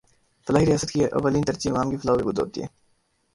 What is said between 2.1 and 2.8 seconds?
و بہبود ہوتی ہے۔